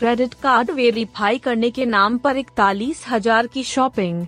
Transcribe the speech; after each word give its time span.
Credit 0.00 0.34
card 0.34 0.70
verify 0.70 1.38
करने 1.38 1.68
के 1.70 1.84
नाम 1.86 2.16
पर 2.18 2.36
इकतालीस 2.36 3.04
हज़ार 3.08 3.46
की 3.46 3.62
शॉपिंग। 3.62 4.24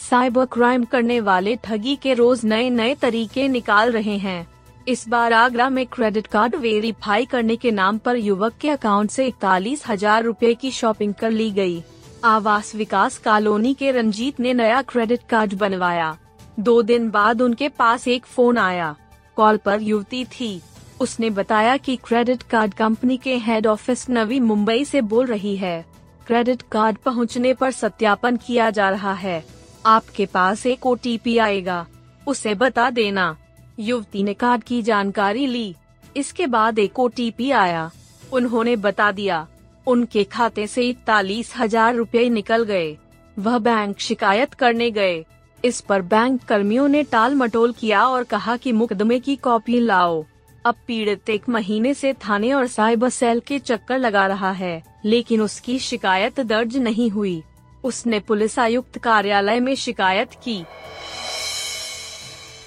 साइबर 0.00 0.44
क्राइम 0.46 0.84
करने 0.84 1.18
वाले 1.20 1.54
ठगी 1.64 1.94
के 1.96 2.14
रोज 2.14 2.44
नए 2.44 2.68
नए 2.70 2.94
तरीके 2.94 3.46
निकाल 3.48 3.92
रहे 3.92 4.16
हैं। 4.18 4.46
इस 4.88 5.08
बार 5.08 5.32
आगरा 5.32 5.68
में 5.70 5.84
क्रेडिट 5.86 6.26
कार्ड 6.26 6.56
वेरीफाई 6.56 7.26
करने 7.26 7.56
के 7.56 7.70
नाम 7.70 7.98
पर 7.98 8.16
युवक 8.16 8.58
के 8.60 8.70
अकाउंट 8.70 9.10
से 9.10 9.26
इकतालीस 9.26 9.86
हज़ार 9.88 10.22
रूपए 10.24 10.54
की 10.54 10.70
शॉपिंग 10.72 11.14
कर 11.14 11.30
ली 11.30 11.50
गई। 11.50 11.82
आवास 12.26 12.74
विकास 12.74 13.18
कॉलोनी 13.18 13.74
के 13.74 13.90
रंजीत 13.92 14.40
ने 14.40 14.52
नया 14.54 14.82
क्रेडिट 14.84 15.20
कार्ड 15.30 15.54
बनवाया। 15.54 16.16
दो 16.60 16.80
दिन 16.82 17.10
बाद 17.10 17.42
उनके 17.42 17.68
पास 17.70 18.08
एक 18.08 18.26
फ़ोन 18.26 18.58
आया। 18.60 18.94
कॉल 19.36 19.56
पर 19.56 19.82
युवती 19.82 20.24
थी। 20.30 20.60
उसने 21.00 21.28
बताया 21.30 21.76
कि 21.76 21.94
क्रेडिट 21.96 22.42
कार्ड 22.42 22.74
कंपनी 22.74 23.16
के 23.16 23.36
हेड 23.38 23.66
ऑफ़िस 23.66 24.08
नवी 24.10 24.40
मुंबई 24.40 24.84
से 24.84 25.00
बोल 25.02 25.26
रही 25.26 25.56
है, 25.56 25.84
क्रेडिट 26.26 26.62
कार्ड 26.62 26.96
पहुँचने 26.96 27.52
पर 27.54 27.70
सत्यापन 27.70 28.36
किया 28.36 28.68
जा 28.70 28.88
रहा 28.90 29.12
है। 29.12 29.44
आपके 29.86 30.26
पास 30.26 30.66
एक 30.66 30.86
ओ 30.86 30.96
आएगा। 31.40 31.86
उसे 32.26 32.54
बता 32.54 32.88
देना। 32.90 33.36
युवती 33.78 34.22
ने 34.22 34.34
कार्ड 34.34 34.62
की 34.62 34.80
जानकारी 34.82 35.46
ली। 35.46 35.74
इसके 36.16 36.46
बाद 36.46 36.78
एक 36.78 36.98
ओ 36.98 37.08
आया। 37.54 37.90
उन्होंने 38.32 38.74
बता 38.76 39.10
दिया, 39.12 39.46
उनके 39.86 40.24
खाते 40.24 40.66
से 40.66 40.88
इकतालीस 40.88 41.52
हज़ार 41.56 41.94
रूपए 41.94 42.28
निकल 42.28 42.64
गए। 42.64 42.96
वह 43.36 43.58
बैंक 43.58 44.00
शिकायत 44.00 44.54
करने 44.54 44.90
गए। 44.90 45.24
इस 45.64 45.80
पर 45.80 46.02
बैंक 46.02 46.42
कर्मियों 46.42 46.88
ने 46.88 47.02
टाल 47.02 47.34
मटोल 47.34 47.72
किया 47.72 48.04
और 48.06 48.24
कहा 48.24 48.56
कि 48.56 48.72
मुकदमे 48.72 49.18
की 49.20 49.36
कॉपी 49.36 49.80
लाओ। 49.80 50.24
अब 50.64 50.74
पीड़ित 50.86 51.30
एक 51.30 51.48
महीने 51.48 51.92
से 51.94 52.12
थाने 52.24 52.52
और 52.52 52.66
साइबर 52.66 53.08
सेल 53.08 53.40
के 53.40 53.58
चक्कर 53.58 53.98
लगा 53.98 54.26
रहा 54.26 54.50
है, 54.50 54.82
लेकिन 55.04 55.40
उसकी 55.40 55.78
शिकायत 55.78 56.40
दर्ज 56.40 56.76
नहीं 56.76 57.08
हुई। 57.10 57.42
उसने 57.84 58.20
पुलिस 58.20 58.58
आयुक्त 58.58 58.98
कार्यालय 58.98 59.60
में 59.60 59.74
शिकायत 59.74 60.34
की। 60.44 60.64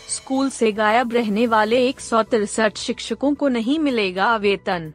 स्कूल 0.09 0.49
से 0.49 0.71
गायब 0.71 1.13
रहने 1.13 1.45
वाले 1.47 1.85
एक 1.87 1.99
सौ 1.99 2.21
तिरसठ 2.23 2.77
शिक्षकों 2.77 3.33
को 3.33 3.47
नहीं 3.47 3.77
मिलेगा 3.79 4.35
वेतन। 4.35 4.91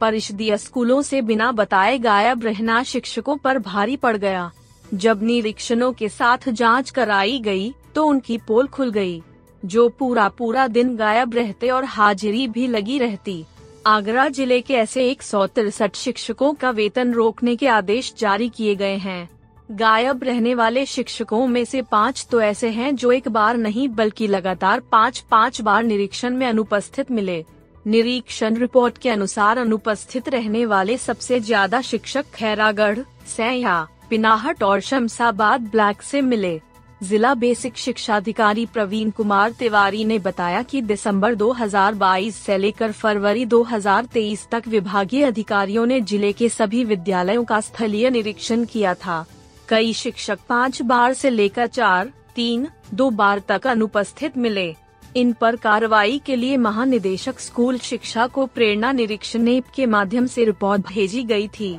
परिषदीय 0.00 0.56
स्कूलों 0.58 1.00
से 1.02 1.20
बिना 1.22 1.50
बताए 1.52 1.98
गायब 1.98 2.44
रहना 2.44 2.82
शिक्षकों 2.82 3.36
पर 3.36 3.58
भारी 3.58 3.96
पड़ 3.96 4.16
गया। 4.16 4.50
जब 4.84 5.22
निरीक्षणों 5.22 5.92
के 5.92 6.08
साथ 6.08 6.48
जाँच 6.48 6.90
कराई 6.90 7.38
गई 7.40 7.72
तो 7.94 8.06
उनकी 8.06 8.38
पोल 8.38 8.66
खुल 8.66 8.90
गई। 8.90 9.22
जो 9.64 9.88
पूरा 9.88 10.28
पूरा 10.28 10.66
दिन 10.68 10.94
गायब 10.96 11.34
रहते 11.34 11.68
और 11.70 11.84
हाजिरी 11.86 12.46
भी 12.48 12.66
लगी 12.66 12.98
रहती। 12.98 13.44
आगरा 13.86 14.28
ज़िले 14.28 14.60
के 14.60 14.74
ऐसे 14.74 15.08
एक 15.10 15.22
सौ 15.22 15.46
तिरसठ 15.46 15.96
शिक्षकों 15.96 16.52
का 16.54 16.70
वेतन 16.70 17.12
रोकने 17.12 17.54
के 17.56 17.66
आदेश 17.68 18.12
जारी 18.18 18.48
किए 18.48 18.74
गए 18.74 18.96
हैं। 18.96 19.28
गायब 19.70 20.24
रहने 20.24 20.54
वाले 20.54 20.84
शिक्षकों 20.86 21.46
में 21.46 21.64
से 21.64 21.82
पाँच 21.82 22.26
तो 22.30 22.40
ऐसे 22.40 22.68
हैं 22.70 22.94
जो 22.96 23.12
एक 23.12 23.28
बार 23.28 23.56
नहीं 23.56 23.88
बल्कि 23.90 24.26
लगातार 24.26 24.80
पाँच 24.92 25.24
पाँच 25.30 25.60
बार 25.60 25.82
निरीक्षण 25.84 26.36
में 26.36 26.46
अनुपस्थित 26.46 27.10
मिले। 27.10 27.44
निरीक्षण 27.86 28.56
रिपोर्ट 28.56 28.98
के 28.98 29.10
अनुसार 29.10 29.58
अनुपस्थित 29.58 30.28
रहने 30.28 30.64
वाले 30.66 30.96
सबसे 30.98 31.40
ज़्यादा 31.40 31.80
शिक्षक 31.82 32.24
खैरागढ़, 32.34 32.98
सैया, 33.26 33.86
पिनाहट 34.10 34.62
और 34.62 34.80
शमशाबाद 34.80 35.60
ब्लैक 35.72 36.02
से 36.02 36.20
मिले। 36.22 36.60
जिला 37.02 37.34
बेसिक 37.34 37.76
शिक्षा 37.76 38.16
अधिकारी 38.16 38.66
प्रवीण 38.66 39.10
कुमार 39.10 39.50
तिवारी 39.50 40.04
ने 40.04 40.18
बताया 40.18 40.62
कि 40.62 40.82
दिसंबर 40.82 41.34
2022 41.34 42.34
से 42.34 42.58
लेकर 42.58 42.92
फरवरी 42.92 43.46
2023 43.46 44.46
तक 44.50 44.68
विभागीय 44.68 45.24
अधिकारियों 45.24 45.86
ने 45.86 46.00
ज़िले 46.00 46.32
के 46.32 46.48
सभी 46.48 46.84
विद्यालयों 46.84 47.44
का 47.44 47.60
स्थलीय 47.60 48.10
निरीक्षण 48.10 48.64
किया 48.64 48.94
था। 48.94 49.24
कई 49.68 49.92
शिक्षक 49.92 50.38
पाँच 50.48 50.82
बार 50.82 51.14
से 51.14 51.30
लेकर 51.30 51.66
चार, 51.66 52.12
तीन, 52.34 52.68
दो 52.94 53.10
बार 53.10 53.42
तक 53.48 53.66
अनुपस्थित 53.66 54.36
मिले। 54.38 54.74
इन 55.16 55.32
पर 55.32 55.56
कार्रवाई 55.56 56.20
के 56.26 56.36
लिए 56.36 56.56
महानिदेशक 56.56 57.38
स्कूल 57.38 57.78
शिक्षा 57.78 58.26
को 58.26 58.46
प्रेरणा 58.46 58.92
निरीक्षण 58.92 59.60
के 59.76 59.86
माध्यम 59.86 60.26
से 60.26 60.44
रिपोर्ट 60.44 60.86
भेजी 60.86 61.22
गई 61.22 61.48
थी। 61.48 61.78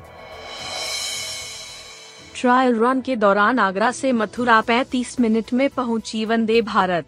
ट्रायल 2.36 2.76
रन 2.76 3.02
के 3.02 3.16
दौरान 3.16 3.60
आगरा 3.60 3.92
से 3.92 4.12
मथुरा 4.12 4.62
35 4.62 5.20
मिनट 5.20 5.54
में 5.54 5.70
पहुँची 5.70 6.24
वंदे 6.26 6.62
भारत। 6.62 7.06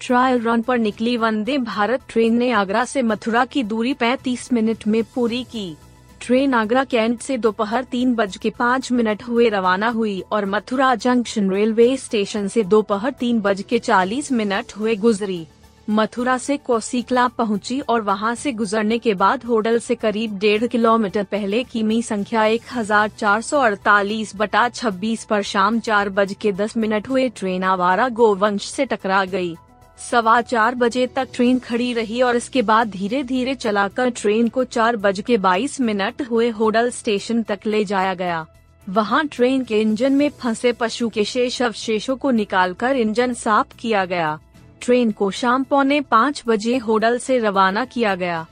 ट्रायल 0.00 0.40
रन 0.40 0.62
पर 0.62 0.78
निकली 0.78 1.16
वंदे 1.16 1.56
भारत 1.58 2.00
ट्रेन 2.08 2.34
ने 2.34 2.50
आगरा 2.52 2.84
से 2.84 3.02
मथुरा 3.02 3.44
की 3.44 3.62
दूरी 3.62 3.94
35 3.94 4.52
मिनट 4.52 4.86
में 4.86 5.02
पूरी 5.04 5.42
की। 5.44 5.76
ट्रेन 6.20 6.54
आगरा 6.54 6.84
कैंट 6.84 7.20
से 7.20 7.38
दोपहर 7.38 7.84
तीन 7.84 8.14
बज 8.14 8.36
के 8.36 8.50
पाँच 8.50 8.92
मिनट 8.92 9.22
हुए 9.22 9.48
रवाना 9.48 9.88
हुई 9.88 10.22
और 10.32 10.46
मथुरा 10.46 10.94
जंक्शन 10.94 11.50
रेलवे 11.50 11.96
स्टेशन 11.96 12.48
से 12.48 12.62
दोपहर 12.62 13.10
तीन 13.10 13.40
बज 13.40 13.62
के 13.62 13.78
चालीस 13.78 14.32
मिनट 14.32 14.72
हुए 14.78 14.96
गुजरी। 14.96 15.46
मथुरा 15.88 16.36
से 16.38 16.56
कोसीकला 16.56 17.26
पहुँची 17.28 17.78
और 17.80 18.00
वहाँ 18.00 18.34
से 18.34 18.50
गुजरने 18.52 18.98
के 18.98 19.14
बाद 19.14 19.44
होडल 19.44 19.78
से 19.78 19.94
करीब 19.94 20.38
डेढ़ 20.38 20.66
किलोमीटर 20.66 21.24
पहले 21.24 21.62
किमी 21.64 22.00
संख्या 22.02 22.44
एक 22.46 22.62
हज़ार 22.72 23.08
चार 23.08 23.40
सौ 23.42 23.60
अड़तालीस 23.60 24.34
बटा 24.36 24.68
छब्बीस 24.68 25.24
पर 25.24 25.42
शाम 25.42 25.80
चार 25.80 26.08
बज 26.08 26.34
के 26.40 26.52
दस 26.52 26.76
मिनट 26.76 27.08
हुए 27.08 27.28
ट्रेन 27.28 27.64
आवारा 27.64 28.08
गोवंश 28.10 28.66
से 28.66 28.86
टकरा 28.86 29.24
गई। 29.24 29.54
सवा 30.00 30.40
चार 30.42 30.74
बजे 30.74 31.06
तक 31.06 31.28
ट्रेन 31.34 31.58
खड़ी 31.58 31.92
रही 31.92 32.22
और 32.22 32.36
इसके 32.36 32.62
बाद 32.62 32.90
धीरे 32.90 33.22
धीरे 33.22 33.54
चलाकर 33.54 34.10
ट्रेन 34.12 34.48
को 34.48 34.64
चार 34.64 34.96
बज 34.96 35.20
के 35.26 35.36
बाईस 35.38 35.80
मिनट 35.80 36.22
हुए 36.30 36.48
होडल 36.50 36.90
स्टेशन 36.90 37.42
तक 37.42 37.66
ले 37.66 37.84
जाया 37.84 38.14
गया 38.14 38.46
वहाँ 38.86 39.26
ट्रेन 39.26 39.64
के 39.64 39.80
इंजन 39.80 40.12
में 40.12 40.28
फंसे 40.40 40.72
पशु 40.72 41.08
के 41.08 41.24
शेष 41.24 41.60
अवशेषों 41.62 42.16
को 42.16 42.30
निकालकर 42.30 42.96
इंजन 42.96 43.34
साफ़ 43.34 43.76
किया 43.78 44.04
गया 44.04 44.38
ट्रेन 44.82 45.10
को 45.10 45.30
शाम 45.30 45.64
पौने 45.64 46.00
पाँच 46.00 46.42
बजे 46.46 46.76
होडल 46.76 47.18
से 47.18 47.38
रवाना 47.38 47.84
किया 47.84 48.14
गया। 48.14 48.46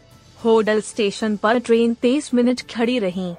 होडल 0.45 0.81
स्टेशन 0.81 1.37
पर 1.37 1.59
ट्रेन 1.59 1.95
तेईस 1.95 2.35
मिनट 2.35 2.61
खड़ी 2.75 2.99
रही। 2.99 3.35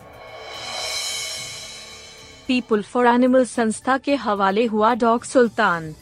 पीपुल 2.48 2.82
फॉर 2.82 3.08
एनिमल 3.08 3.46
संस्था 3.46 3.98
के 3.98 4.16
हवाले 4.16 4.66
हुआ 4.66 4.94
डॉग 4.94 5.24
सुल्तान। 5.24 5.94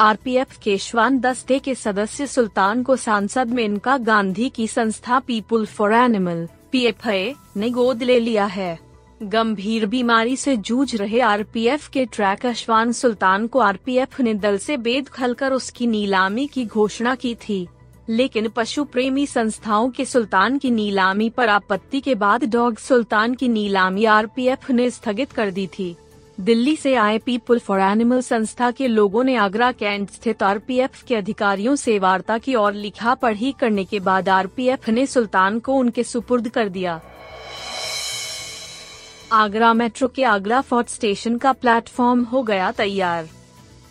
आरपीएफ 0.00 0.58
के 0.62 0.78
श्वान 0.78 1.18
दस्ते 1.20 1.58
के 1.58 1.74
सदस्य 1.74 2.26
सुल्तान 2.26 2.82
को 2.82 2.96
सांसद 2.96 3.48
मेनका 3.48 3.96
गांधी 3.96 4.48
की 4.48 4.66
संस्था 4.66 5.18
पीपुल 5.18 5.66
फॉर 5.66 5.92
एनिमल, 5.92 6.48
पीएफए, 6.72 7.34
ने 7.56 7.70
गोद 7.70 8.02
ले 8.02 8.20
लिया 8.20 8.44
है। 8.44 8.89
गंभीर 9.22 9.86
बीमारी 9.86 10.36
से 10.36 10.56
जूझ 10.56 10.96
रहे 10.96 11.20
आरपीएफ 11.20 11.88
के 11.88 12.06
ट्रैक 12.06 12.46
अशवान 12.46 12.92
सुल्तान 12.92 13.46
को 13.46 13.58
आरपीएफ 13.58 14.20
ने 14.20 14.34
दल 14.34 14.58
से 14.58 14.76
बेदखल 14.76 15.34
कर 15.34 15.52
उसकी 15.52 15.86
नीलामी 15.86 16.46
की 16.46 16.64
घोषणा 16.66 17.14
की 17.14 17.34
थी। 17.34 17.68
लेकिन 18.08 18.48
पशु 18.48 18.84
प्रेमी 18.84 19.26
संस्थाओं 19.26 19.90
के 19.90 20.04
सुल्तान 20.04 20.58
की 20.58 20.70
नीलामी 20.70 21.30
पर 21.30 21.48
आपत्ति 21.48 22.00
के 22.00 22.14
बाद 22.14 22.44
डॉग 22.44 22.78
सुल्तान 22.78 23.34
की 23.34 23.48
नीलामी 23.48 24.04
आरपीएफ 24.04 24.70
ने 24.70 24.90
स्थगित 24.90 25.32
कर 25.32 25.50
दी 25.50 25.66
थी। 25.66 25.96
दिल्ली 26.40 26.76
से 26.76 26.94
आए 26.94 27.18
पीपुल 27.18 27.58
फॉर 27.58 27.80
एनिमल 27.80 28.20
संस्था 28.20 28.70
के 28.70 28.88
लोगों 28.88 29.24
ने 29.24 29.36
आगरा 29.36 29.72
कैंट 29.72 30.10
स्थित 30.10 30.42
आरपीएफ 30.42 31.02
के 31.02 31.16
अधिकारियों 31.16 31.76
से 31.76 31.98
वार्ता 31.98 32.38
की 32.38 32.54
और 32.54 32.72
लिखा 32.72 33.14
पढ़ी 33.14 33.54
करने 33.60 33.84
के 33.84 34.00
बाद 34.00 34.28
आरपीएफ 34.28 34.88
ने 34.88 35.06
सुल्तान 35.06 35.58
को 35.58 35.72
उनके 35.72 36.02
सुपुर्द 36.02 36.48
कर 36.48 36.68
दिया। 36.68 37.00
आगरा 39.32 39.72
मेट्रो 39.74 40.06
के 40.08 40.22
आगरा 40.24 40.60
फोर्ट 40.60 40.88
स्टेशन 40.88 41.36
का 41.38 41.52
प्लेटफॉर्म 41.52 42.22
हो 42.24 42.42
गया 42.42 42.70
तैयार। 42.72 43.28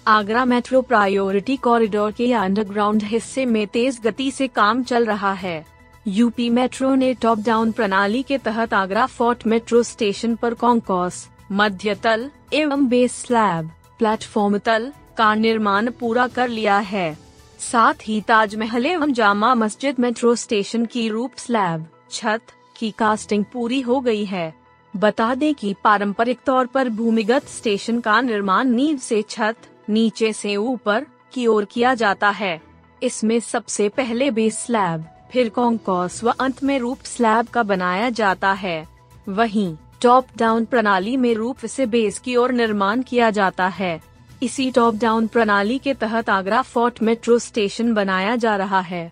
आगरा 0.08 0.44
मेट्रो 0.46 0.82
प्रायोरिटी 0.82 1.56
कॉरिडोर 1.58 2.12
के 2.12 2.32
अंडरग्राउंड 2.34 3.04
हिस्से 3.04 3.46
में 3.46 3.66
तेज 3.68 4.00
गति 4.04 4.30
से 4.32 4.48
काम 4.48 4.84
चल 4.84 5.06
रहा 5.06 5.32
है। 5.34 5.66
यूपी 6.08 6.50
मेट्रो 6.50 6.94
ने 6.96 7.14
टॉप 7.14 7.40
डाउन 7.40 7.72
प्रणाली 7.72 8.24
के 8.24 8.38
तहत 8.38 8.74
आगरा 8.74 9.06
फोर्ट 9.06 9.48
मेट्रो 9.48 9.84
स्टेशन 9.84 10.36
पर 10.36 10.54
कॉन्कॉस, 10.54 11.28
मध्य 11.52 11.96
तल 11.96 12.30
एवं 12.54 12.88
बेस 12.88 13.16
स्लैब, 13.16 13.72
प्लेटफॉर्म 14.00 14.58
तल 14.58 14.92
का 15.18 15.34
निर्माण 15.36 15.92
पूरा 15.92 16.28
कर 16.28 16.48
लिया 16.48 16.78
है। 16.78 17.18
साथ 17.62 18.08
ही 18.08 18.22
ताजमहल 18.22 18.86
एवं 18.86 19.14
जामा 19.14 19.56
मस्जिद 19.56 20.00
मेट्रो 20.00 20.36
स्टेशन 20.36 20.86
की 20.86 21.10
रूप 21.10 21.38
स्लैब, 21.38 21.88
छत 22.12 22.42
की 22.78 22.92
कास्टिंग 22.92 23.46
पूरी 23.54 23.82
हो 23.82 24.00
गई 24.00 24.26
है। 24.26 24.59
बता 24.94 25.34
दें 25.36 25.54
कि 25.56 25.74
पारंपरिक 25.84 26.40
तौर 26.46 26.66
पर 26.66 26.90
भूमिगत 26.90 27.48
स्टेशन 27.48 28.00
का 28.00 28.20
निर्माण 28.22 28.70
नींव 28.70 28.98
से 28.98 29.22
छत 29.22 29.56
नीचे 29.90 30.32
से 30.34 30.56
ऊपर 30.56 31.06
की 31.34 31.46
ओर 31.48 31.66
किया 31.66 31.94
जाता 31.94 32.30
है। 32.30 32.60
इसमें 33.02 33.40
सबसे 33.40 33.88
पहले 33.90 34.30
बेस 34.32 34.58
स्लैब, 34.58 35.06
फिर 35.32 35.50
कॉन्कॉस 35.50 36.24
व 36.24 36.34
अंत 36.40 36.64
में 36.64 36.78
रूप 36.80 37.04
स्लैब 37.06 37.48
का 37.48 37.64
बनाया 37.64 38.10
जाता 38.10 38.52
है। 38.54 38.88
वहीं 39.30 39.76
टॉप 40.02 40.28
डाउन 40.38 40.66
प्रणाली 40.66 41.16
में 41.18 41.34
रूप 41.34 41.66
से 41.66 41.86
बेस 41.86 42.20
की 42.20 42.36
ओर 42.36 42.52
निर्माण 42.52 43.02
किया 43.02 43.30
जाता 43.30 43.68
है। 43.68 44.00
इसी 44.44 44.70
टॉप 44.72 44.96
डाउन 44.96 45.28
प्रणाली 45.28 45.78
के 45.78 45.94
तहत 45.94 46.30
आगरा 46.30 46.62
फोर्ट 46.62 47.02
मेट्रो 47.04 47.40
स्टेशन 47.40 47.94
बनाया 47.94 48.36
जा 48.36 48.56
रहा 48.56 48.80
है। 48.80 49.12